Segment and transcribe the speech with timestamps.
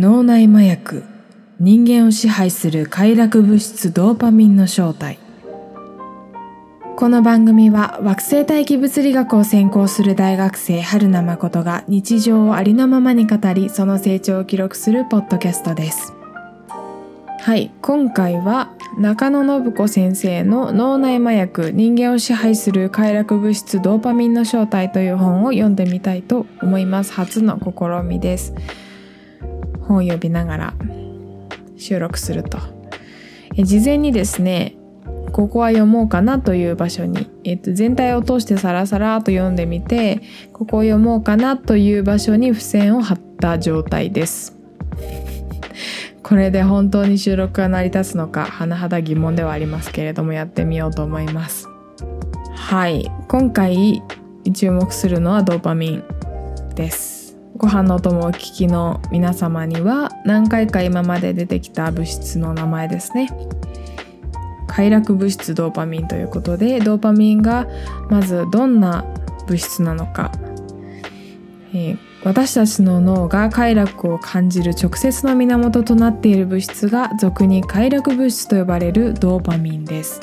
[0.00, 1.02] 脳内麻薬
[1.58, 5.18] 人間を支配する快楽物質ドーパミンの正体。
[6.94, 16.12] この番組は惑星大気物理学を専攻する大学生春名誠が日常をありのままに語りその成長を記録するポッドキャストです。
[17.40, 27.12] はい今回は中野信子先生の脳内麻薬人間を支配する快楽物質ドーパミンの正体という本を読んでみたいと思います。
[27.12, 28.54] 初の試みです。
[29.88, 30.74] 本を読みながら
[31.76, 32.58] 収録すると。
[33.56, 34.76] え事前にですね
[35.32, 40.20] ここは読もうかなという場所に、えっと、全体を通してサラサラと読んでみて
[40.52, 44.56] ここを読もうかなという場所に付箋を貼った状態です。
[46.22, 51.68] これで本当に収録が成り立つのか甚だ疑問ではありますけれどもやってみようと思います。
[52.54, 53.10] はい。
[53.28, 54.02] 今回
[54.52, 56.04] 注目するのはドーパミン
[56.74, 57.17] です。
[57.58, 63.28] ご飯のお供を聞きの皆様には何回か今まで出てきた物質の名前ですね
[64.68, 67.66] 快楽物質ドーパミンということでドーパミンが
[68.10, 69.04] まずどんな
[69.48, 70.30] 物質なのか、
[71.74, 80.20] えー、私たちの脳が快楽を感じる直接の源となっている物質が俗に快楽物質と呼ばれるドーパミンです。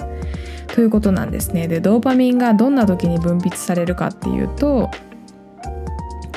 [0.67, 1.67] ということなんですね。
[1.67, 4.91] でドーパミンがどんな時に分泌されるかっていうと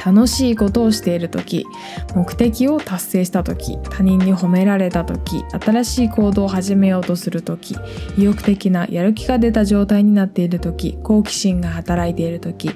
[0.08, 1.66] 楽しいことをしている時
[2.14, 7.76] 目的を達成した時他人に褒められた時新しい行動を始めようとする時
[8.16, 12.70] 意欲的なやる気が出た状態になっている時好奇心が働いている時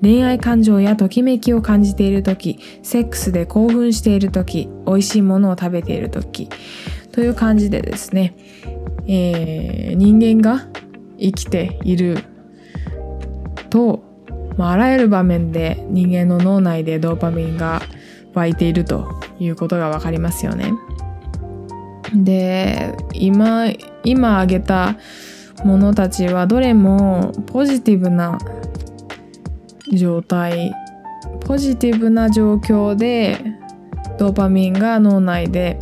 [0.00, 6.48] 恋愛感情やときめきを感じている時セックスで興奮している時美味しいものを食べている時
[7.10, 8.36] という感じでですね、
[9.08, 10.68] えー、人間が
[11.18, 12.18] 生きている
[13.70, 14.05] と
[14.56, 17.82] まあ、あらゆる場面で人間の脳内でドーパミンが
[18.34, 20.72] 湧いているということが分かりますよね。
[22.14, 23.66] で今
[24.04, 24.96] 今挙げた
[25.64, 28.38] ものたちはどれもポジティブな
[29.92, 30.72] 状態
[31.46, 33.38] ポジティブな状況で
[34.18, 35.78] ドーパミンが脳内で、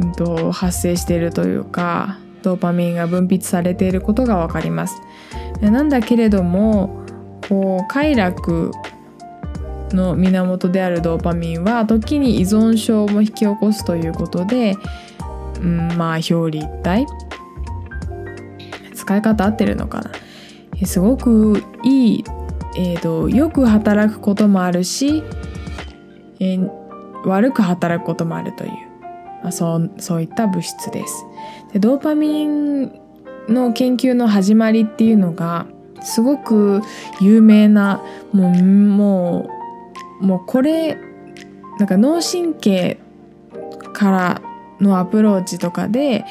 [0.00, 5.00] うん、と発生しているというかドーパミンが分泌されていることが分かります。
[5.60, 7.05] なんだけれども
[7.48, 8.72] こう快楽
[9.90, 14.76] の源であるドーパミンは時に依存症も引き起こすということで、
[15.60, 17.06] うん、まあ表裏一体
[18.94, 20.10] 使い方合ってるのかな。
[20.84, 22.24] すごくいい、
[22.76, 25.22] えーと、よく働くこともあるし、
[26.38, 26.70] えー、
[27.24, 28.70] 悪く働くこともあるという、
[29.42, 31.24] まあ、そうそういった物質です。
[31.72, 32.92] でドーパミン
[33.48, 35.66] の研究の始まりっていうのが
[36.06, 36.80] すごく
[37.20, 38.02] 有名な
[38.32, 39.50] もうも
[40.20, 40.96] うもうこれ
[41.78, 42.98] なんか脳神経
[43.92, 44.42] から
[44.80, 46.24] のアプローチとかで、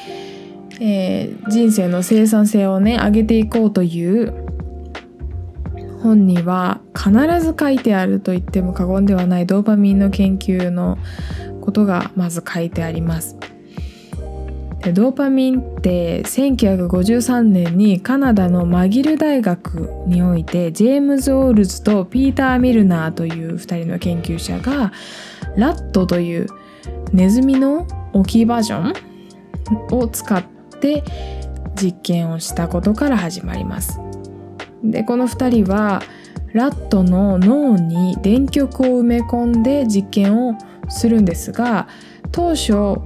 [0.80, 4.46] えー、人生の生産性をね上げていこうという
[6.02, 10.98] 本には必ず書いてあると言っても過言ではないドーパミンの研究の
[11.60, 13.36] ことがまず書いてあります。
[14.92, 24.92] ドーパミンって1953年にカナダのマギル大学においてジェームズ・オールズとピーター・ミルナーという2人の研究者が
[25.56, 26.46] ラットという
[27.12, 30.44] ネズミの大きいバージョンを使っ
[30.80, 31.02] て
[31.74, 34.00] 実験をしたことから始まります。
[34.82, 36.02] でこの2人は
[36.52, 40.56] ラットの脳に電極を埋め込んで実験を
[40.88, 41.88] するんですが
[42.32, 43.00] 当初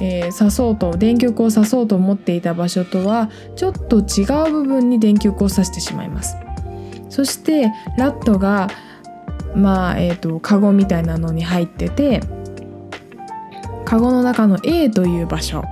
[0.00, 6.36] えー、刺そうと電極を刺そうと思っていた場所とはちょっと違う部分に電極を刺してしまいます。
[7.08, 8.68] そしてラットが
[9.54, 12.20] まあえっ、ー、とカゴみたいなのに入ってて
[13.84, 15.64] カゴの中の A という場所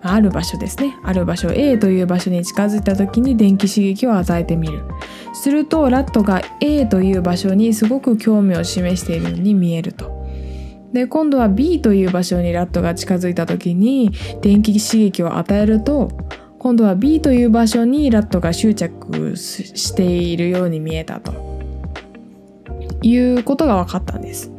[0.00, 0.96] ある場所ですね。
[1.04, 4.82] ある場所 A という場所に近づいた時に電気刺激を与えてみる。
[5.34, 10.21] するとラットが A という場所にすごく興味を示しているように見えると。
[10.92, 14.10] で今度は B という場所にラットが近づいた時に
[14.42, 16.10] 電気刺激を与えると
[16.58, 21.32] 今度は B という場所にラットが執着しているように見えたと
[23.02, 24.52] いうことが分かったんです。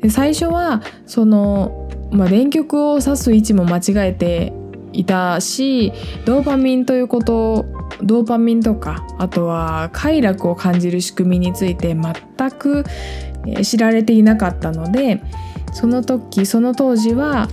[0.00, 4.52] で最初はその、まあ、電極を刺す位置も間違えて
[4.92, 5.92] いたし
[6.24, 7.66] ドーパミンということ
[8.02, 12.84] ドーパミンとかあとは快楽を感じる仕組みについて全く
[13.62, 15.22] 知られていなかったので
[15.78, 17.46] その時その当時は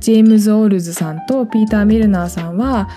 [0.00, 2.88] ジェームズ・オールズさんとピーター・ミルナーさんは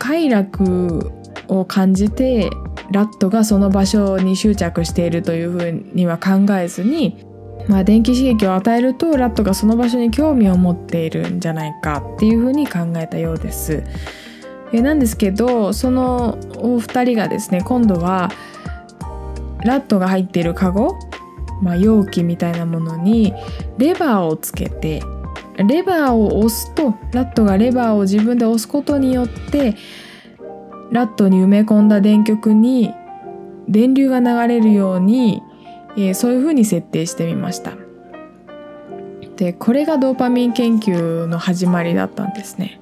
[0.00, 1.12] 快楽
[1.46, 2.50] を感じて
[2.90, 7.24] ラットがその場所に執着しているというふうには考えずに
[7.68, 13.84] まあ、電気刺激を与えるとラットがその場所に興味を持っているんじゃないかっていうふうに考えたようです。
[14.72, 18.30] えなんですけどそのお二人がですね今度は
[19.64, 20.98] ラットが入っているカゴ、
[21.60, 23.34] まあ、容器みたいなものに
[23.78, 25.02] レバーをつけて
[25.56, 29.76] レバーを押すとラットがレバーを自分で押すことによって
[30.90, 32.94] ラットに埋め込んだ電極に
[33.68, 35.42] 電流が流れるように、
[35.96, 37.72] えー、そういうふうに設定してみました。
[39.36, 42.80] でこれがドーパミン研究の始まりだったんですね。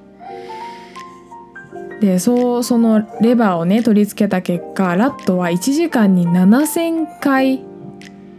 [2.01, 7.63] でそうそのレバーをね取り付けた結果ラットは1時間に7,000回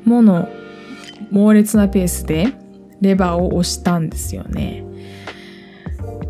[0.04, 0.48] もの
[1.30, 2.52] 猛烈なペースで
[3.00, 4.84] レバーを押したんですよね。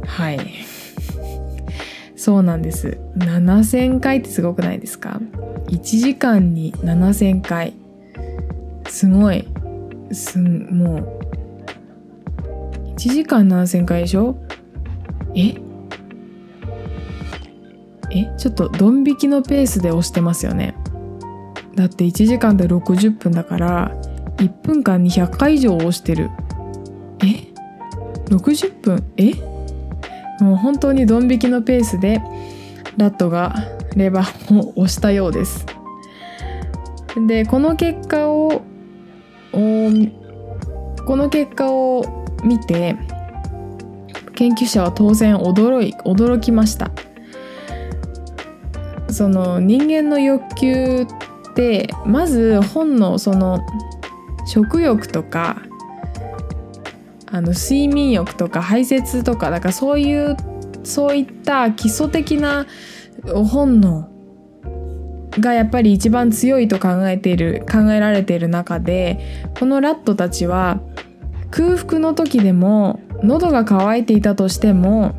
[0.07, 0.41] はい。
[2.17, 2.99] そうなんです。
[3.17, 5.21] 7,000回ってすごくないですか
[5.69, 7.75] ？1時間に7,000回。
[8.89, 9.49] すごい。
[10.13, 11.19] すんもう。
[12.97, 14.37] 1時間7,000回でしょ？
[15.35, 15.55] え？
[18.11, 18.35] え？
[18.37, 20.75] ちょっとドン引きのペースで押してますよね。
[21.81, 23.97] だって1時間で60分だから
[24.37, 26.31] 1分間に100回以上押してる。
[27.23, 27.49] え
[28.27, 29.03] ？60分？
[29.17, 29.33] え？
[30.45, 32.21] もう本当にドン引きのペースで
[32.99, 33.55] ラットが
[33.97, 35.65] レバーを押したようです。
[37.27, 38.61] でこの結果を
[39.51, 42.95] この結果を見て
[44.35, 46.91] 研究者は当然驚い驚きました。
[49.09, 51.07] その人間の欲求
[51.51, 53.61] ってまず本のその
[54.47, 55.63] 食欲とか
[57.27, 60.37] あの睡眠欲とか排泄とかだからそういう
[60.83, 62.67] そういった基礎的な
[63.25, 64.09] 本能
[65.39, 70.81] がやっぱり一番強いと考えている考えられている中でこのラットたちは
[71.51, 75.15] 空腹の時でも喉が渇いていたとしても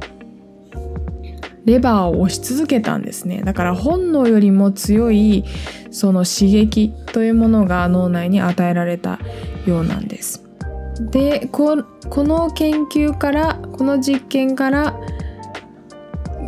[1.66, 5.44] レバーを押し続けたんですねだから本能よりも強い
[5.92, 9.20] その刺激というものが脳内に与えられた
[9.66, 10.44] ようなんです
[11.00, 15.00] でこの研究からこの実験から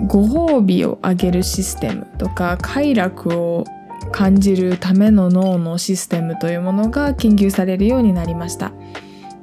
[0.07, 3.63] ご褒美をあげるシステムとか快楽を
[4.11, 8.73] 感じるための脳のシステムというものが研究されるようになりました。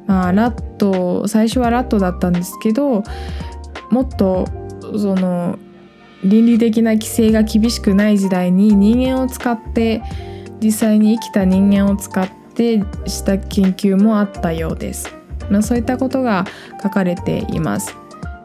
[0.06, 3.04] まあ、ラット最初はラットだったんですけど
[3.90, 4.48] もっと
[4.98, 5.58] その
[6.24, 10.02] 倫理的な規制が厳しくない時代に人間を使って
[10.62, 15.14] 実際に生きた人間を使ってした研究もあったようです。
[15.50, 16.44] まあ、そういったことが
[16.82, 17.96] 書かれています。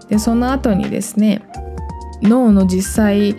[0.09, 1.41] でその後にですね
[2.21, 3.35] 脳の実際、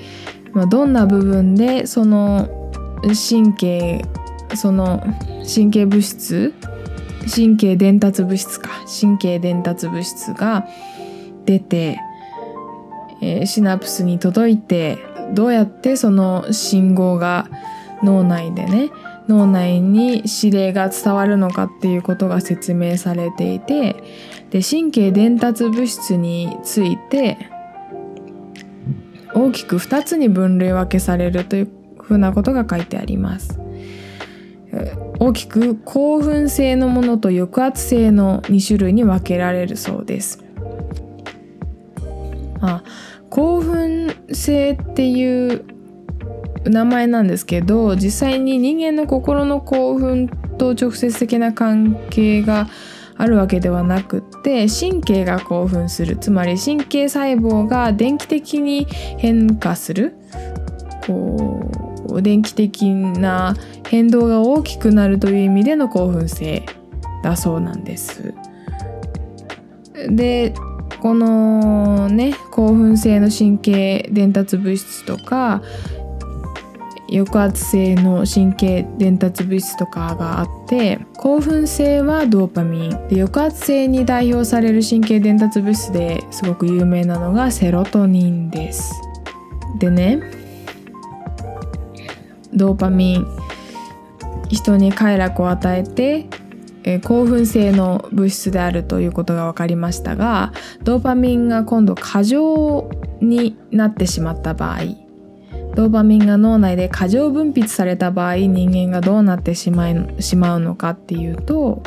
[0.52, 2.48] まあ、どんな部分でその
[3.02, 4.04] 神経
[4.54, 5.02] その
[5.52, 6.54] 神経物質
[7.34, 8.70] 神経伝達物質か
[9.00, 10.66] 神経伝達物質が
[11.44, 11.98] 出て、
[13.26, 14.98] えー、シナプスに届いて
[15.32, 17.48] どうやってその信号が
[18.02, 18.90] 脳内でね
[19.28, 23.96] 脳内に指令が伝わるのかっていうことが説明されていて
[24.50, 27.36] で神経伝達物質について
[29.34, 31.68] 大きく2つに分類分けされるという
[32.00, 33.60] ふうなことが書いてあります。
[35.18, 40.45] 大きく興奮性のものと抑圧性の2種類に分けられるそうです。
[44.36, 45.64] 性っていう
[46.64, 52.68] 名前なんですけど実際に人間の心の興奮と直接的な関係が
[53.18, 58.86] あるわけではなくて神経が興奮するつまり神経細胞が電気的に
[59.18, 60.16] 変化する
[61.06, 61.70] こ
[62.08, 63.56] う電気的な
[63.88, 66.64] 変動が大きくなるという意味での興奮性
[67.22, 68.34] だそうなんです。
[70.08, 70.54] で
[71.00, 75.62] このね興奮性の神経伝達物質とか
[77.08, 82.90] 抑圧性の神経伝達物質とかがあって興奮性はドーパミン。
[83.08, 88.92] で抑圧性に代表される神経伝達物質ですごく有名なのがセロトニンです。
[89.78, 90.20] でね
[92.52, 93.26] ドーパミン
[94.48, 96.26] 人に快楽を与えて
[96.86, 100.52] え興奮性の物質であるということが分かりましたが
[100.84, 102.88] ドーパミンが今度過剰
[103.20, 104.78] になってしまった場合
[105.74, 111.82] ドーパミンが脳内で過剰分泌された場合人間がどうなってしまいしまうのかっていうと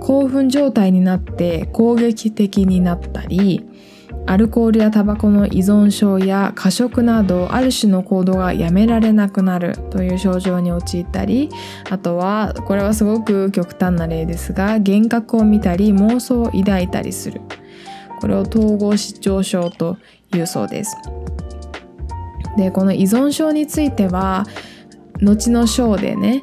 [0.00, 3.68] 興奮状態になって攻撃的になったり
[4.28, 11.48] アルコールやタバコの依存症や過食などある種の行動がやめられなくなるという症状に陥ったり
[11.88, 17.40] あとはこれはすごく極端な例ですが幻覚を見たり妄想を抱いたりする。
[18.20, 19.98] これを統合失調症と
[20.34, 20.96] いうそうです。
[22.56, 24.46] でこの依存症については
[25.20, 26.42] 後の章でね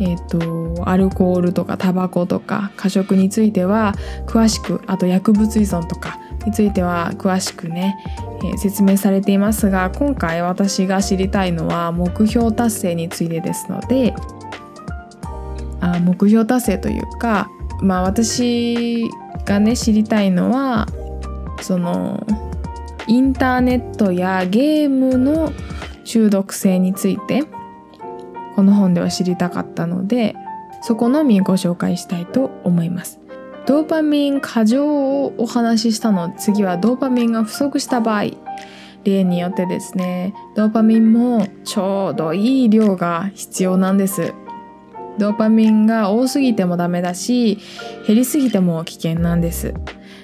[0.00, 3.94] えーと、アルコールとかタバコとか過食については
[4.26, 7.96] 詳しくあと薬物依存とかについては詳しくね、
[8.54, 14.14] え、説明されていますが今回私が知りたいのは目標達成についてですので
[15.80, 17.48] あ目標達成というか
[17.80, 19.08] まあ私
[19.44, 20.86] がね知りたいのは
[21.60, 22.26] その
[23.06, 25.52] インターネットやゲームの
[26.04, 27.44] 中毒性について
[28.54, 30.34] この本では知りたかったので
[30.82, 33.20] そこのみご紹介したいと思います。
[33.66, 38.24] ドーパミン過剰をお話ししたの次はドーパミンが不足した場合。
[39.04, 44.34] 例によってですねドーパミンもちょうどいい量が必要なんです。
[45.18, 47.58] ドーパミンが多すぎてもダメだし
[48.06, 49.74] 減りすぎても危険なんです。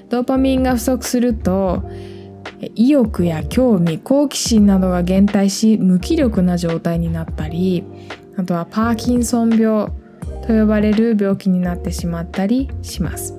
[0.08, 1.82] ドーパミンが不足すると
[2.74, 7.84] 意欲や興味好奇心などが減退し無気力な状態になったり
[8.36, 9.90] あとはパーキンソン病
[10.46, 13.36] と呼ばれる病気になってしまったりします。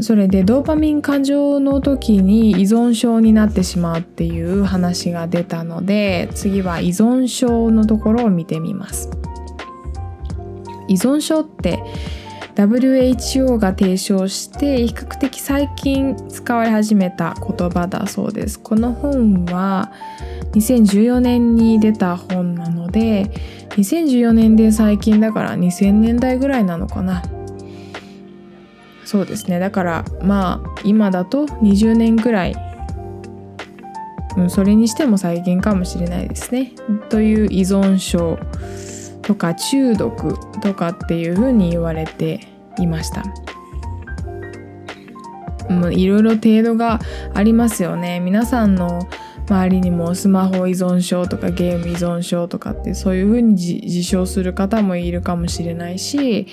[0.00, 9.10] それでドーパミン過剰の時に依存症になってしまうっていう話が出たので次は依存症のところを見てみます。
[10.88, 11.82] 依存症って
[12.54, 18.58] WHO が提唱して比較的最近使われ始めた言葉だそうです。
[18.58, 19.92] この本は
[20.52, 23.30] 2014年に出た本なので
[23.70, 27.22] 2014年で最近だから2000年代ぐらいなのかな。
[29.04, 29.58] そうですね。
[29.58, 32.54] だからまあ今だと20年ぐらい、
[34.36, 36.72] うん、それにしても最近かもしれないですね。
[37.08, 38.38] という依存症
[39.22, 42.40] とか中毒とかっていうふうに言われて
[42.78, 43.24] いました。
[45.92, 46.98] いろいろ程度が
[47.34, 48.20] ありますよね。
[48.20, 49.08] 皆さんの
[49.50, 56.46] 周りにもスマホ依存症とかゲーム依存症とかってそういうふうに自称する方もいるかもしれないし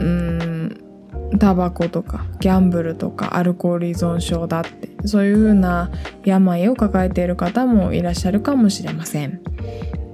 [0.00, 0.80] うん
[1.38, 5.92] タバコとかギャンブルとかアルコール依存症だってそういうふうな
[6.24, 9.40] 病を抱えている方もいらっしゃるかもしれません。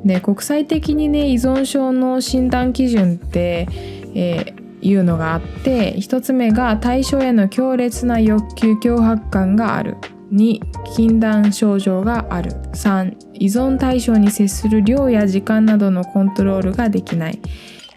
[0.05, 3.67] で国際的にね依存症の診断基準って、
[4.15, 9.97] えーいうのがあって1つ目が対象への強烈な欲求脅迫感がある
[10.33, 10.61] 2
[10.97, 12.53] 禁断症状がある。
[12.73, 17.41] 3依存対象に接する量や時間などのコントロールができない。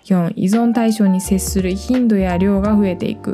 [0.05, 3.33] 4依存対象に接する頻度や量が増えていく。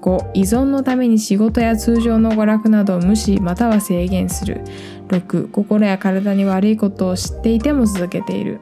[0.00, 4.62] 5依存のために仕事や通常の娯楽などを無視または制限する。
[5.08, 8.60] 6心や体に悪いことを知っていても続けている。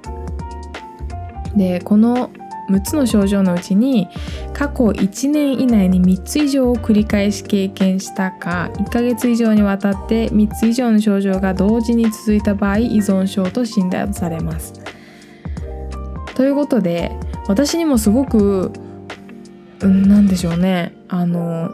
[1.56, 2.30] でこの
[2.70, 4.08] 6つの症状のうちに
[4.52, 14.74] 過去1年以内に3つ以上を繰り返し経験したか1ヶ月以上にわたって3つ以上の症状が同時に続いた場合依存症と診断されます。
[16.34, 17.12] ということで
[17.48, 18.72] 私にもすごく
[19.80, 21.70] 何でしょうねあの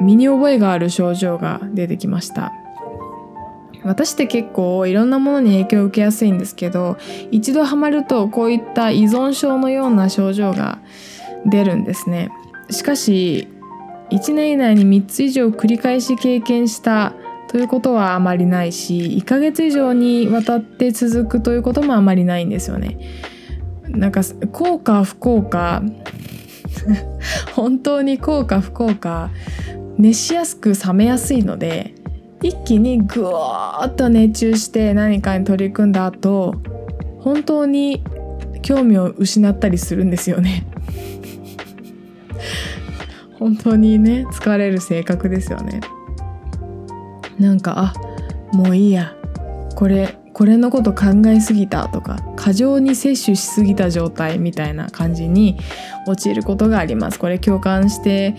[0.00, 2.52] 身に覚えがある症状が出てきました。
[3.86, 6.96] 私って結構いろんなものに影響を受けやすいんですけど
[7.30, 10.78] 一度ハマるとこういった依存症のような症状が
[11.46, 12.30] 出るんですね。
[12.70, 13.48] しかし
[14.10, 17.12] 1年以内に3つ以上繰り返し経験した
[17.48, 22.98] ということはあまりないし1ヶ月以上にわたって続くということもあまりないんですよね。
[23.88, 25.82] なんか効果不効果
[27.54, 29.30] 本当に効果不効果
[29.96, 31.94] 熱しやすく冷めやすいので
[32.42, 36.54] 一気にぐわーっと熱中して何かに取り組んだ後
[37.20, 38.02] 本当に
[38.62, 40.66] 興味を失ったりするんですよね。
[43.38, 45.80] 本当にね疲れる性格ですよね。
[47.38, 49.14] なんかあもういいや。
[49.74, 51.88] これこれのこと考えすぎた。
[51.88, 54.38] とか過剰に摂取しすぎた状態。
[54.38, 55.56] みたいな感じに
[56.06, 57.18] 陥ることがあります。
[57.18, 58.34] これ共感して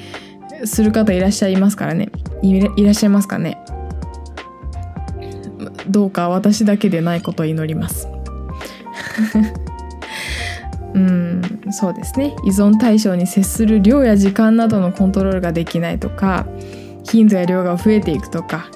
[0.66, 2.10] する方いらっしゃいますからね。
[2.42, 3.58] いらっしゃいますかね。
[5.89, 8.08] どうか私だけでないことを祈ります。
[10.94, 11.41] うん
[11.72, 12.36] そうですね。
[12.46, 16.48] 依存対象に接する量や時間などのコントロールができないとか
[17.03, 18.67] 頻度や量が増えていくとか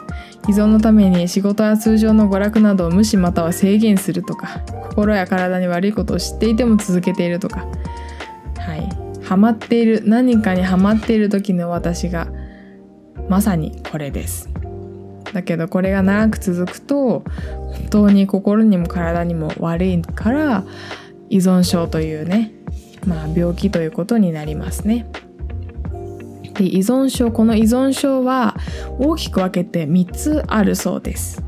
[0.48, 7.68] 依存のために仕事や通常の娯楽などを無視または制限するとか心や体に悪いことを知っていても続けているとか。
[8.58, 8.90] はい。
[9.24, 12.28] ハマっている何かにハマっている時の私が
[13.30, 14.51] まさにこれです。
[15.34, 20.66] だけどこれが長く続くと本当に心にも体にも悪いから
[21.30, 22.54] 依存症というね
[23.08, 25.08] まあ病気ということになりますね。
[26.54, 28.56] で依存症この依存症は
[29.00, 31.44] 大きく分けて3つあるそうです。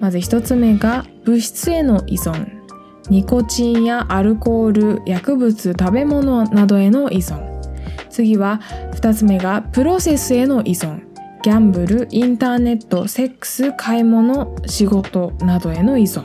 [0.00, 2.60] まず1つ目が物質への依存。
[3.10, 7.60] ニコチンやアルコール薬物食べ物などへの依存。
[8.08, 8.60] 次は
[8.94, 11.11] 2つ目がプロセスへの依存。
[11.42, 16.22] ギャンブルインターネットセックス買い物仕事などへの依存。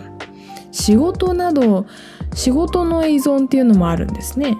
[0.71, 1.87] 仕事など
[2.35, 4.55] 仕事の依存っていうのもあるんですね。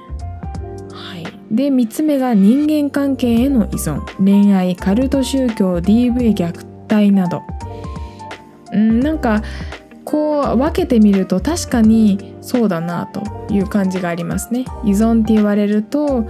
[0.91, 1.23] はい。
[1.51, 4.01] で3つ目が人間関係への依存。
[4.17, 7.43] 恋愛カルト宗教 DV 虐待など。
[8.73, 9.43] うんなんか
[10.05, 14.65] こう分けてみると確かにそうだなという感じがありますね。
[14.83, 16.25] 依存って言われると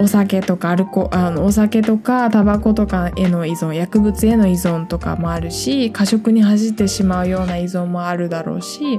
[0.00, 8.98] お酒とかアルコあのお酒とかタバコとかへの依存薬物への依存とかもあるし過食に走ってしまうような依存もあるだろうし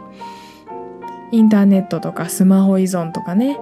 [1.32, 3.58] インターネットとかスマホ依存とかね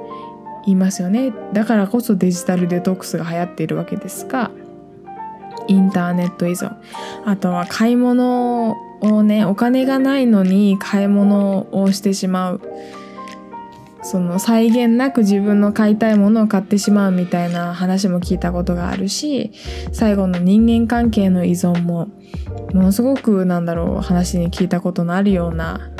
[0.65, 1.31] 言いますよね。
[1.53, 4.51] だからこそデジタルデトックスが流行っているわけですが
[5.67, 6.75] インターネット依存。
[7.25, 12.61] あとは買い物をねお金がないのに買い物をしてしまう。
[14.01, 19.51] その際限なく自分の買いたいものを買ってしまうみたいな話も聞いたことがあるし
[19.91, 22.07] 最後の人間関係の依存も
[22.73, 25.91] ものすごくなんだろう話に聞いたことのあるような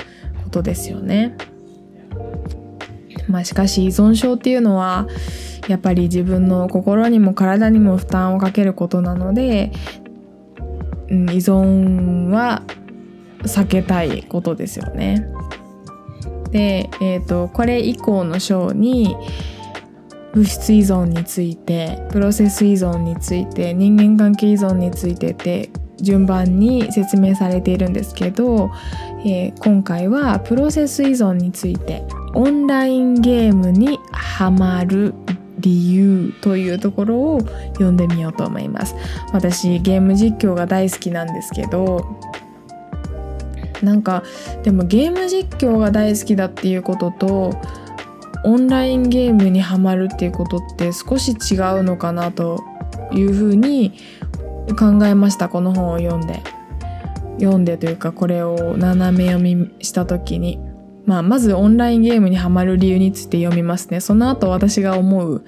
[0.44, 1.36] ことですよね。
[3.28, 5.08] まあ、しかし依存症っていうのは
[5.68, 9.72] やっぱり自分の心にも体にも負担をかけることなので、
[11.10, 12.64] うん、依存は
[13.44, 15.28] 避けたいことですよね。
[16.52, 19.16] で、えーと、これ以降の章に
[20.34, 28.72] 物質依存についてプロセス依存について人間関係依存についてって順番に説明されているんですけど、
[29.26, 32.04] えー、今回はプロセス依存について
[32.34, 35.14] オンラインゲームにハマる
[35.60, 37.42] 理由というところを
[37.74, 38.96] 読んでみようと思います。
[39.34, 42.06] 私ゲーム実況が大好きなんですけど
[43.84, 44.24] なんか
[44.64, 47.54] でもゲーム実況が大好きだっていうことと
[48.44, 52.64] オンラインゲームにはまるっていうことって少し違うのかなと
[53.12, 53.94] いうふうに
[54.78, 56.42] 考えましたこの本を読んで。
[57.40, 60.60] 読んでというかこれを斜め読みした時に。
[61.10, 64.00] まあ、まずオンラインゲームにハマる理由について読みますね。
[64.00, 65.44] その後私が思う、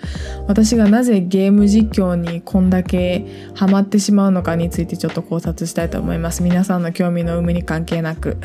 [0.47, 6.41] 私がなぜゲーム実況にこんだけハマってしまうのかについてちょっと考察したいと思います。
[6.41, 8.37] 皆さんの興味の有無に関係なく。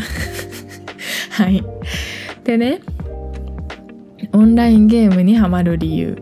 [1.33, 1.65] はい。
[2.45, 2.83] でね、
[4.35, 6.19] オンラインゲームにハマる理由。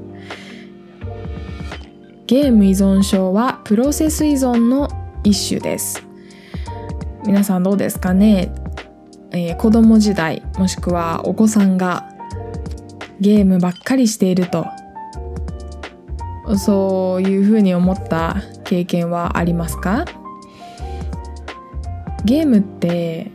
[2.29, 4.89] ゲーム依存症はプロセス依存の
[5.25, 6.07] 一種です。
[7.27, 8.55] 皆さんどうですかね？
[9.37, 12.09] えー、子供時代もしくはお子さんが
[13.21, 14.67] ゲームばっかりしていると
[16.57, 20.05] そういうふうに思った経験はありますか？
[22.25, 23.31] ゲームって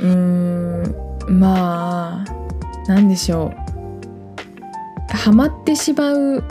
[0.00, 0.14] うー
[1.30, 2.24] んまあ
[2.86, 5.16] 何でしょう。
[5.16, 6.44] ハマってしまう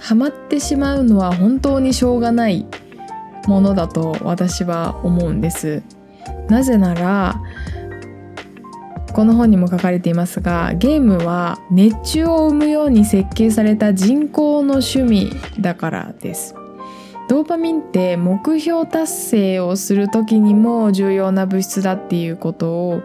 [0.00, 2.66] ハマってしまうのは本当にしょうがない
[3.46, 5.82] ものだと私は思うんです。
[6.48, 7.40] なぜなら
[9.18, 16.54] この本にも書かれていますがゲームは熱中を生むように設計された人工の趣味だからです。
[17.28, 23.02] ドーパミンって目標達成をする時にも重要な物質だっていうことを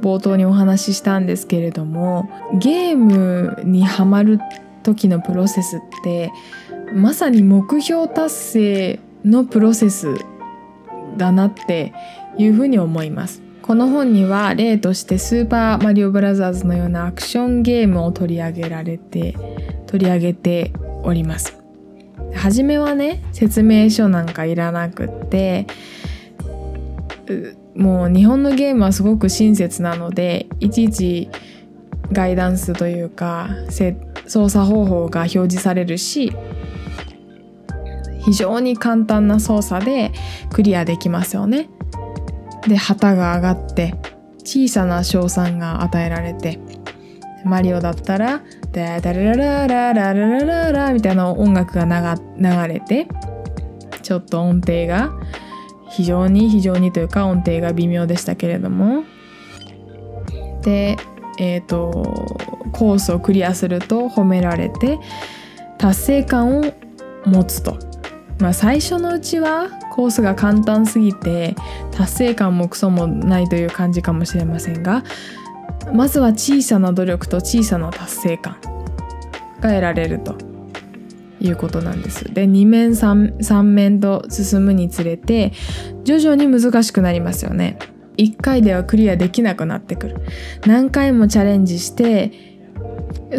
[0.00, 4.38] 冒頭にお話ししたんですけれどもゲームにはまる
[4.84, 6.30] 時のプロセスって
[6.94, 10.14] まさに目標達成のプロセス
[11.16, 11.92] だなって
[12.38, 13.49] いうふうに思います。
[13.70, 19.36] この本には例としてスーパーマリオブラザーズのようなアクションゲームを取り上げられて
[19.86, 20.72] 取り上げて
[21.04, 21.56] おります
[22.34, 25.68] 初めはね説明書なんかいらなくって
[27.76, 31.30] もう日本のゲームはすごく親切なのでいちいち
[32.10, 33.50] ガイダンスというか
[34.26, 36.32] 操作方法が表示されるし
[38.24, 40.10] 非常に簡単な操作で
[40.52, 41.68] クリアできますよね。
[42.66, 43.94] で旗が上がって
[44.44, 46.58] 小さな賞賛が与えられて
[47.44, 48.42] マリオだったら
[48.72, 53.08] 「ダダララララララララ」みたいな音楽が流れて
[54.02, 55.12] ちょっと音程が
[55.88, 59.04] 非常に非常にというか音程が微妙でしたけれども。
[60.62, 60.98] で
[61.38, 62.36] えっ、ー、と
[62.72, 64.98] コースをクリアすると褒められて
[65.78, 66.64] 達成感を
[67.24, 67.78] 持つと。
[68.38, 71.54] まあ最初のうちはコースが簡単すぎて
[72.00, 75.04] 達成感もクソもないという感じかもしれませんが
[75.92, 78.56] まずは小さな努力と小さな達成感
[79.60, 80.38] が得られると
[81.40, 82.24] いうことなんです。
[82.32, 85.52] で2面 3, 3面と進むにつれて
[86.04, 87.78] 徐々に難しくなりますよね。
[88.16, 90.16] 1回ではクリアできなくなってくる。
[90.66, 92.32] 何回もチャレンジして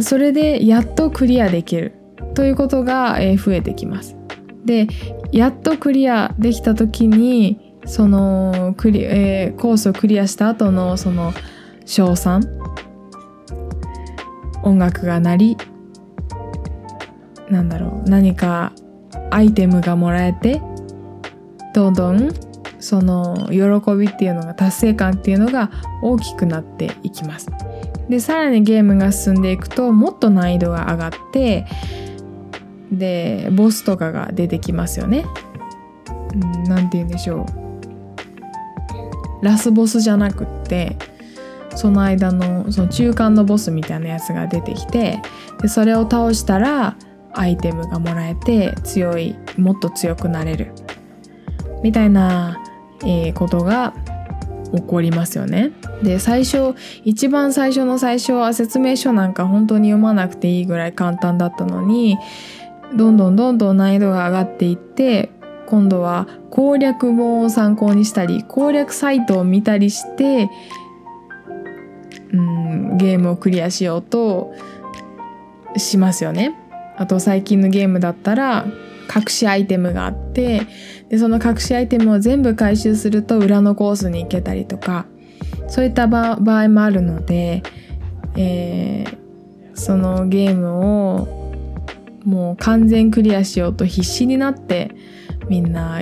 [0.02, 1.93] それでやっとクリアできる
[2.36, 4.15] ということが増えてきます。
[4.65, 4.88] で
[5.32, 11.34] やっとクリアできた時にそのクリ、えー、コースをクリアした後のその
[11.86, 12.44] 称賛
[14.63, 15.58] 音楽が鳴り
[17.50, 18.72] なんだろう何か
[19.30, 20.62] アイテムがもらえて
[21.74, 22.32] どんどん
[22.80, 25.70] その喜びっていうのが達成感っていうのが
[26.02, 27.50] 大きくなっていきます。
[28.10, 31.65] でさらにゲームが進んでいくともっと難易度が上がって
[32.91, 35.26] でボスとかが出てきますよね。
[36.67, 37.61] 何、うん、て言うんでしょう
[39.41, 40.97] ラスボスじゃなくって
[41.75, 45.21] その間のその中間のボスみたいなやつが出てきて
[45.62, 46.97] でそれを倒したら
[47.34, 50.73] アイテムがもらえて強いもっと強くなれる
[51.82, 52.62] みたいな、
[53.04, 53.93] えー、ことが
[54.73, 55.71] 起こりますよね。
[56.01, 62.17] で最初一番最初の最初は説明書なんか本当に読まなくていいぐらい簡単だったのに
[62.95, 65.30] どんどんどんどん難易度が上がっていって
[65.71, 70.49] 今度は攻略本を参考にしたり攻略サイトを見たりして、
[72.34, 74.53] うん、ゲームをクリアしようと
[75.77, 76.57] しますよね。
[76.97, 78.65] あと最近のゲームだったら
[79.15, 80.67] 隠しアイテムがあって
[81.07, 85.05] でその隠しアイテムを全部回収すると裏のコースに行けたりとか
[85.69, 87.63] そういった場合もあるので、
[88.36, 89.17] えー、
[89.73, 91.41] そのゲームを
[92.25, 94.91] もう完全クリアしようと必死になって
[95.51, 96.01] みんな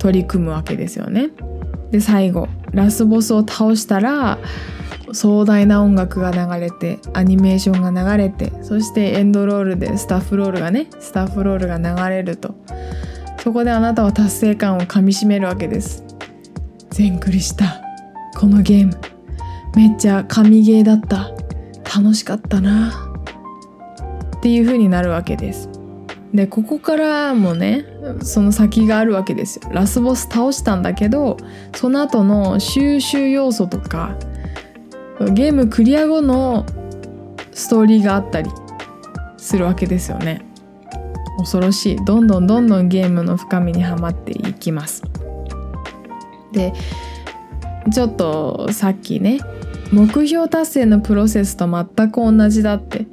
[0.00, 1.30] 取り組むわけですよね。
[1.92, 4.38] で最後ラスボスを倒したら
[5.12, 12.56] 壮大な音楽が流れてアニメーションが流れてそしてエンドロールでスタッフロールがねスタッフロールが流れると。
[13.38, 16.04] そこであなたは達成感をかみしめるわけです。
[16.90, 17.80] 全クリした。
[18.36, 18.98] このゲーム。
[19.76, 21.30] めっちゃ神ゲーだった。
[21.96, 23.14] 楽しかったな。
[24.38, 25.75] っていう風になるわけです。
[26.34, 27.86] でここからもね
[28.22, 29.70] その先があるわけですよ。
[29.72, 31.36] ラスボス倒したんだけど
[31.74, 34.16] その後の収集要素とか
[35.32, 36.66] ゲームクリア後の
[37.52, 38.50] ストーリーがあったり
[39.38, 40.44] するわけですよね。
[41.38, 42.04] 恐ろしい。
[42.04, 45.02] どんどんどんどんゲームの深みにはまっていきます。
[46.52, 46.72] で
[47.92, 49.38] ちょっとさっきね
[49.92, 53.06] 目標達成のプロセスと全く同じだって。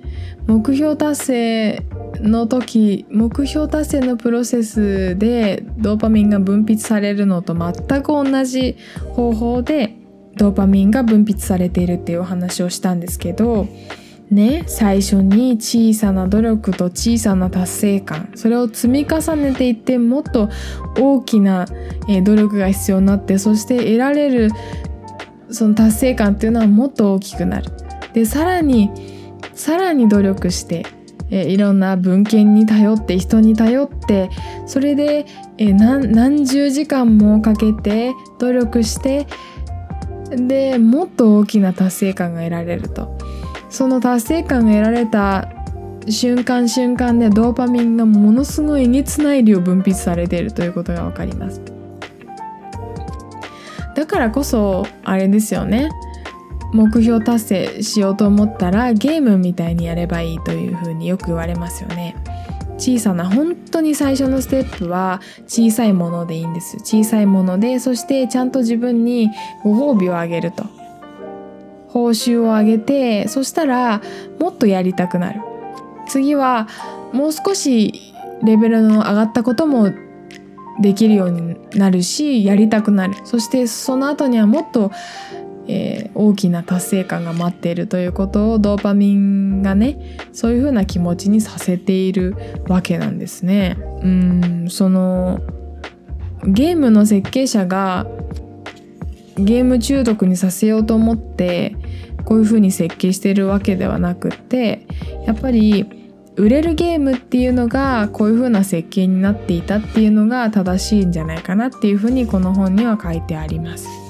[0.45, 1.86] 目標達成
[2.23, 8.77] の時目標達成のプロセスでドーパミンが分泌されるのと全く同じ
[9.09, 9.95] 方法で
[10.36, 13.67] ドーパミンが分泌されているっていうお話をしたんですけど
[14.31, 20.49] ね最初に小さな努力と小さな達成感それを積み重ねていってもっと
[20.97, 21.67] 大きな
[22.23, 24.49] 努力が必要になってそして得られる
[25.51, 27.71] その達成感っていうのはもっと大きくなる。
[28.13, 28.89] でさらに
[29.53, 30.86] さらに努力して
[31.31, 34.29] えいろんな文献に頼って人に頼って
[34.65, 35.25] それで
[35.57, 39.27] え何十時間もかけて努力して
[40.29, 43.17] でもっと大きな達成感が得られると。
[43.73, 45.49] その達成感が得られた
[46.07, 51.59] 瞬間瞬間でドーパミンがものすごいえげつない量分泌されているということが分かります。
[53.95, 55.89] だからこそあれですよね。
[56.73, 62.15] 目標達成しようと思ったらゲームみたいにやればいいというふうによく言われますよね。
[62.77, 69.29] 小さな本当に最初のステップは小さいものでいいんです小さいものでそしてちゃんと自分に
[69.63, 70.65] ご褒美をあげると。
[71.89, 74.01] 報酬をあげてそしたら
[74.39, 75.41] もっとやりたくなる。
[76.07, 76.67] 次は
[77.13, 79.91] もう少しレベルの上がったことも
[80.81, 83.13] できるようになるしやりたくなる。
[83.25, 84.91] そしてその後にはもっと
[85.67, 92.36] えー、大きな達成感が待っているということをドーパミンがねそういう風な気持ちにさせている
[92.67, 93.78] わけなんですね。
[94.04, 95.41] うんその
[96.45, 98.06] ゲームの設計者が
[99.38, 101.76] ゲーム中毒にさせようと思って
[102.26, 104.86] こういう風に設計してるわけではなくて
[105.26, 105.86] やっぱり
[106.36, 114.02] 売れるゲームっていうのがこういう風な設計になっていたっていうのが正しいんじゃないかなっていう風にこの本には書いてあります。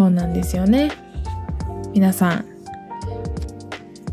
[0.00, 0.90] そうなんですよね。
[1.92, 2.46] 皆さん。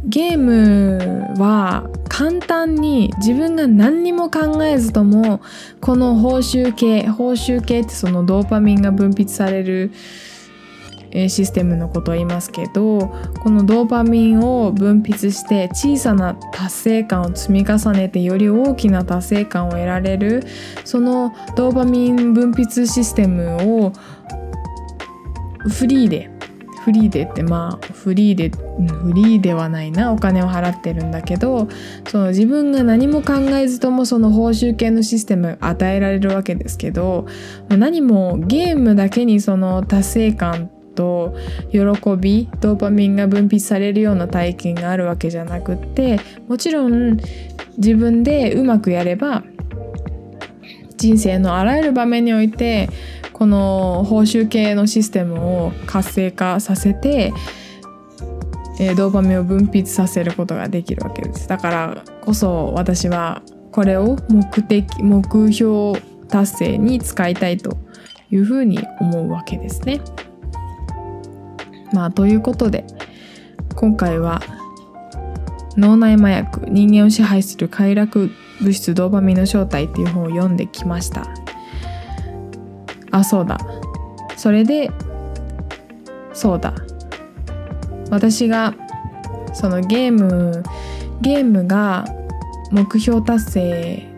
[0.03, 5.39] ゲームは簡単に自分が何にも考えずとも
[5.79, 9.93] この報酬系報酬系ってそのドーパミンが分泌される
[11.13, 13.07] システムのことを言いますけど
[13.41, 20.43] このドーパミンを分泌して小さな達成感を積み重ねてより大きな達成感を得られる
[20.83, 23.93] そのドーパミン分泌システムを
[25.59, 26.29] フリーで
[26.87, 31.67] フリーでってまあフリーでフリーではないなお金を払ってるんだけど
[32.07, 37.27] その自分が何も考えずともその報酬系のシステム与えられるわけですけど
[37.67, 41.35] 何もゲームだけにその達成感と
[41.71, 41.79] 喜
[42.17, 47.19] びドーパミンが分泌されるような体験があるわけじゃなくってもちろん
[47.77, 49.43] 自分でうまくやれば
[50.97, 52.89] 人生のあらゆる場面において
[53.33, 57.33] この報酬系のシステムを活性化させて、
[58.79, 67.77] えー、ドーパミンを分泌させることができるわけですだからこそ私はこれを目的目標達成に使いたいと
[68.31, 70.01] いうふうに思うわけですね。
[71.93, 72.85] まあということで
[73.75, 74.41] 今回は
[75.77, 81.27] 脳内麻薬人間を支配する快楽物質ドーパミンの正体っていう本を読んできました。
[83.11, 83.57] あそうだ。
[84.35, 84.91] それで
[86.33, 86.73] そうだ。
[88.09, 88.73] 私が
[89.53, 90.63] そのゲーム
[91.21, 92.05] ゲームが
[92.71, 94.17] 目標達成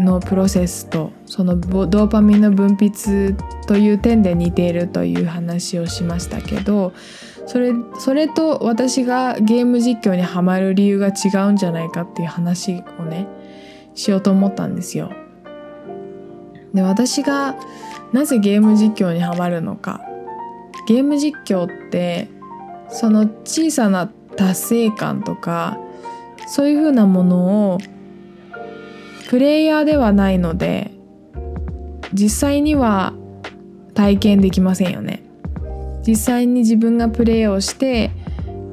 [0.00, 6.92] のプロセスとそのドーパミンの分泌という点で似ているという話をしましたけど
[7.46, 13.26] それそれと私がゲーム実況にはまる理由が違うんじゃないかっていう話をね
[14.00, 15.12] しようと思ったんですよ。
[16.72, 17.56] で私が
[18.12, 20.00] なぜゲーム実況にはまるのか
[20.86, 22.28] ゲーム実況って
[22.88, 25.78] その小さな達成感とか
[26.46, 27.78] そういうふうなものを
[29.28, 30.92] プレイヤーではないので
[32.12, 33.12] 実際には
[33.94, 35.22] 体験できませんよね
[36.06, 38.10] 実際に自分がプレイをして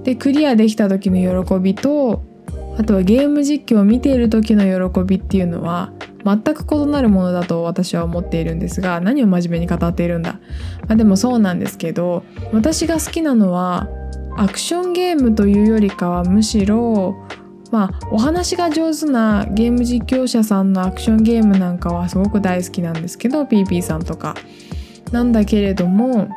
[0.04, 2.24] でクリアできた時の喜びと
[2.78, 5.92] あとはゲーム実況を見ている時の喜びっていうのは
[6.24, 10.40] 全く異なるものだと私は思っているんですが何を真面目に語っているんだ、
[10.88, 13.88] まあ、でもそうなんですけど私が好きなのは
[14.38, 17.16] アクションゲームというよりかはむしろ
[17.72, 24.36] まあお話が上手なゲーム実況者さんのアクションゲームなんかはすごく大好きなんですけど PP さんとか。
[25.12, 26.28] なんだけれども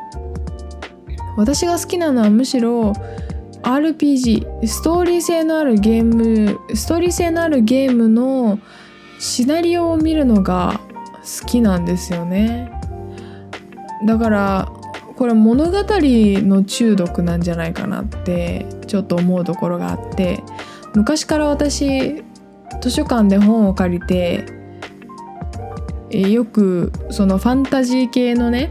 [1.37, 2.93] 私が好きなのはむしろ
[3.63, 8.59] RPG ストーリー性のあるゲームストーリー性のあるゲームの
[9.19, 10.81] シナリオを見るのが
[11.41, 12.71] 好きなんですよね。
[14.05, 14.71] だから
[15.15, 20.43] これ物語の中毒なんじゃないかなってちょっと思うところがあって
[20.95, 22.23] 昔から私
[22.81, 24.45] 図書館で本を借りて
[26.09, 28.69] よくそのファンタジー系のね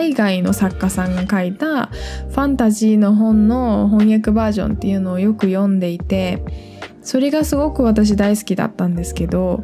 [0.00, 6.42] 海外の作家さんが書いたファンタジーの本の翻訳バージョンっていうのをよく読んでいて
[7.02, 9.60] それがすごく私大好きだったんですけど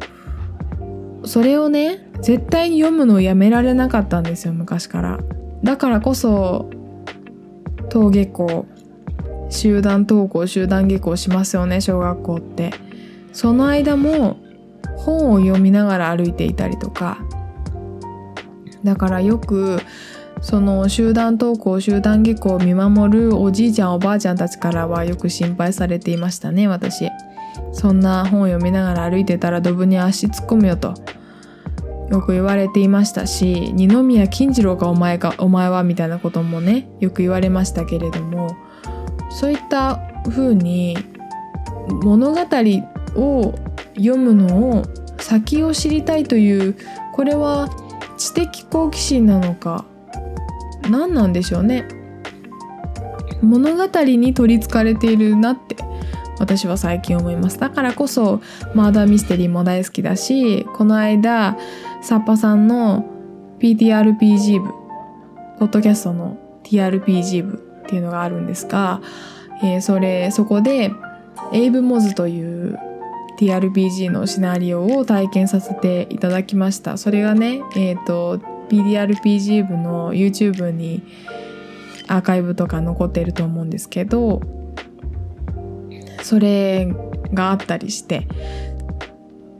[1.25, 5.19] それをね絶対に読むのをやめられなかったんですよ昔から。
[5.63, 6.69] だからこそ
[7.91, 8.67] 登下校
[9.49, 12.71] 集団登校集団下校しますよね小学校って。
[13.33, 14.37] その間も
[14.97, 17.17] 本を読みながら歩いていたりとか。
[18.83, 19.79] だからよく
[20.41, 27.09] その集団登校集団下校を見守るおじいちゃんおばあちゃんたちからはよく心配されていましたね私。
[27.73, 30.93] そんな本を読みながら歩いてたらドブに足突っ込むよと。
[32.09, 38.55] よく言われていましたし二宮金次郎かお前かお前はみたいなこともねよく言われましたけれども
[39.29, 40.97] そういった風に
[41.89, 42.39] 物語
[43.15, 43.55] を
[43.95, 44.85] 読むのを
[45.17, 46.77] 先を知りたいという
[47.13, 47.67] これは
[48.17, 49.85] 知的好奇心なのか
[50.89, 51.87] 何なんでしょうね。
[53.41, 55.75] 物語に取りつかれているなって
[56.39, 57.59] 私は最近思います。
[57.59, 58.41] だからこそ
[58.73, 61.57] マーダーミステリーも大好きだしこの間
[62.01, 63.05] サッパさんの
[63.59, 64.69] PTRPG 部
[65.59, 69.01] ポッドキャストの TRPG 部っていうのがあるんですが、
[69.63, 70.91] えー、それそこで
[71.53, 72.77] エイブ・モズという
[73.39, 76.97] TRPG のシナリオを体験させていただきました。
[76.97, 81.03] それがねえっ、ー、と PDRPG 部の YouTube に
[82.07, 84.41] アーカイブとか残ってると思うんですけど
[86.21, 86.87] それ
[87.33, 88.27] があったりして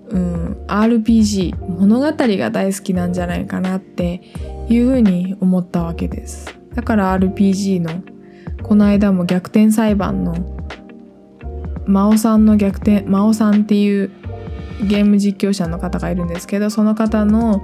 [0.10, 4.22] うん RPG 物語が大好きなんじゃないかなって
[4.70, 6.58] いうふうに思ったわけです。
[6.76, 8.04] だから RPG の
[8.63, 10.36] この間も逆転裁判の
[11.86, 14.12] 真央さんの逆転真央さんっていう
[14.84, 17.63] ゲーム実況者の方がいるんですけどその方の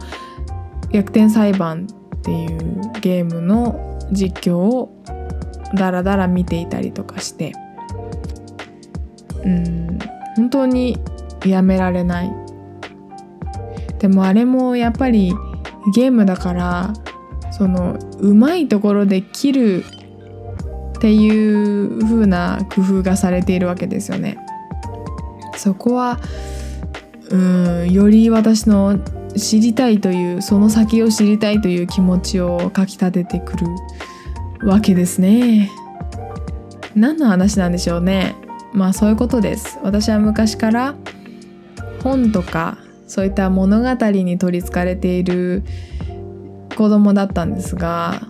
[0.93, 5.03] 逆転裁判っていうゲームの実況を
[5.73, 7.51] ダラダラ見ていたりとかして。
[9.43, 9.99] うん。
[10.35, 10.97] 本当に
[11.45, 12.31] やめられない。
[13.99, 15.33] でもあれもやっぱり
[15.95, 16.93] ゲームだから
[17.51, 19.85] そのうまいところで切る
[20.97, 24.37] っていう風な工夫がされているわけですよね。
[25.55, 26.19] そこは
[27.29, 28.99] うんより私の
[29.35, 33.67] 知りたいというその先を知りたいという気持ちをかきたててくる
[34.67, 35.71] わけですね。
[36.95, 38.35] 何の話なんでしょうね。
[38.73, 39.79] まあそういうことです。
[39.83, 40.95] 私は昔から
[42.03, 45.63] 本とかそういった物語に取りつかれている
[46.75, 48.27] 子供だったんですが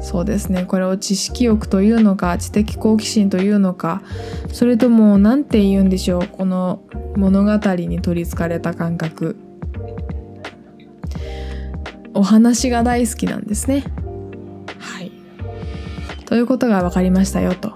[0.00, 0.64] そうですね。
[0.64, 4.02] これを知識欲というのか知的好奇心というのか
[4.52, 6.26] それとも何て言うんでしょう。
[6.26, 6.82] この
[7.16, 9.36] 物語に取りつかれた感覚。
[12.16, 13.84] お話が大好きなんですね。
[14.78, 15.12] はい。
[16.24, 17.72] ということが分かりましたよと。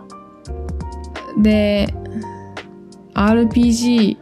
[1.40, 1.94] で
[3.14, 4.16] RPG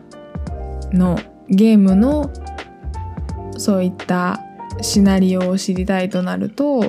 [0.92, 2.30] のゲームの
[3.56, 4.40] そういった
[4.80, 6.84] シナリオを知りたいとなると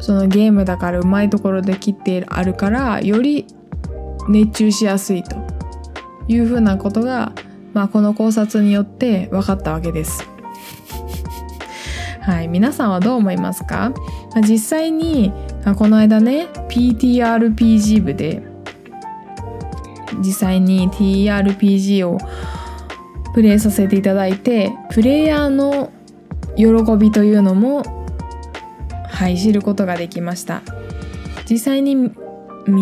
[0.00, 3.46] そのゲームだからうまいところで切ってあるからより
[4.28, 5.36] 熱中しやすいと
[6.28, 7.32] いうふうなことが、
[7.72, 10.35] まあ、この考察によって分かったわけです。
[12.26, 13.92] はい、皆さんはどう思いますか、
[14.48, 15.32] 実際に
[15.78, 18.42] この間ね PTRPG 部で
[20.18, 22.18] 実際に TRPG を
[23.32, 25.92] プレイさせていただいてプレイヤーの
[26.56, 26.64] 喜
[26.98, 27.84] びというのも
[29.08, 30.62] はい知ることができました。
[31.48, 32.10] 実際に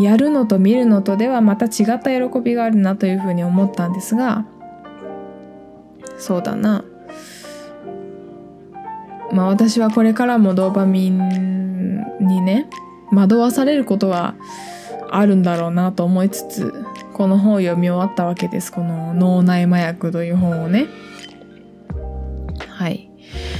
[0.02, 4.46] やるのと見るのとではまた違った喜びがあるなというふうに思ったんですが
[6.16, 6.82] そうだな。
[9.34, 12.68] まあ私はこれからもドーパミンにね
[13.12, 14.34] 惑わされることが
[15.10, 18.72] あるんだろうなと思いつつこの本を読み終わったわけです。
[18.72, 20.86] この脳内麻薬という本をね。
[22.68, 23.10] はい。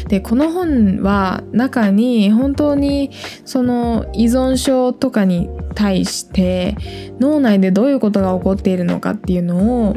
[0.08, 3.10] でこの本は中に本当に
[3.44, 6.76] その依存症とかに対して
[7.20, 9.96] 脳内でどういうことが起こっているのかっていうのを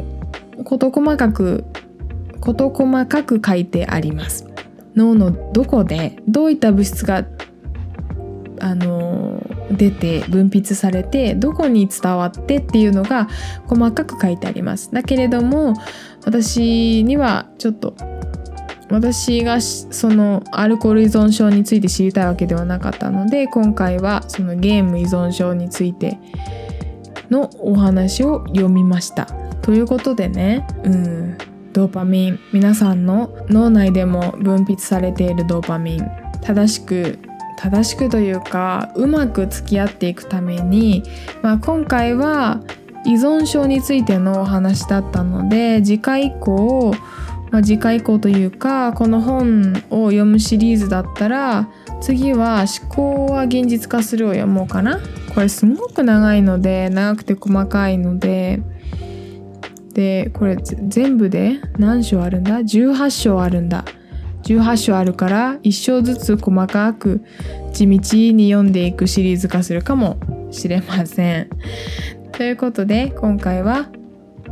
[0.64, 1.64] 事細かく
[2.40, 4.47] 事細かく書いてあります。
[4.98, 7.24] 脳のどこでどういった物質が
[8.60, 13.28] あの出て分泌されてどこに伝わってっていうのが
[13.66, 14.90] 細かく書いてあります。
[14.92, 15.74] だけれども
[16.24, 17.94] 私にはちょっと
[18.90, 26.18] 私がそのアルコール依存症について知りたいわけではなかったので今回はそのゲーム依存症について
[27.30, 29.26] のお話を読みました。
[29.62, 30.66] ということでね。
[30.84, 31.38] うん。
[31.72, 32.40] ドーパミン。
[32.52, 36.10] 皆さんの脳内でも分泌されているドーパミン。
[36.42, 37.18] 正しく
[37.58, 41.02] 正しくというかうまく付き合っていくために、
[41.42, 42.62] まあ、今回は
[43.04, 46.94] 依存症についてのお話だったので次回以降、
[47.50, 51.68] まあ、次回以降というかこの本を読むシリーズだったら
[52.00, 55.00] 次は思考は現実化するを読もうかな。
[55.34, 58.60] これすごく長いので長くて細かいので
[59.98, 63.84] でこれ全部で何章あるんだ？18章あるんだ
[64.44, 67.24] 18章あるから1章ずつ細かく
[67.72, 70.20] 地道に読んでいくシリーズ化するかも
[70.52, 71.50] しれません。
[72.30, 73.90] ということで今回は、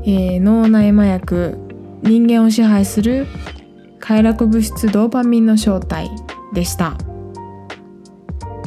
[0.03, 1.57] えー、脳内麻薬
[2.03, 3.29] 人間を支配する
[4.01, 6.11] 快楽物質ドーパミンの正体
[6.55, 6.99] でした。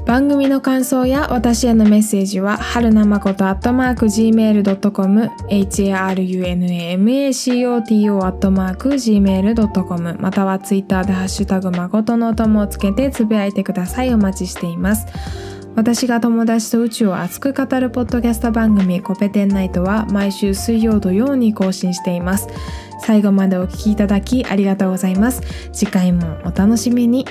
[0.09, 14.11] 番組の感想や私へのメッセージは、はるなまことアットマーク gmail.com、harunamacoto アットマーク gmail.com、またはツイッターでハッシュタグまことのお供をつけてつぶやいてください。
[14.11, 15.05] お待ちしています。
[15.75, 22.47] 私が友達と宇宙を熱く語るポッドキャスト番組コペテンナイトは毎週水曜土曜に更新しています。
[23.05, 25.43] 最後までお聴きいただきありがとうございます。
[25.71, 27.27] 次回もお楽しみに。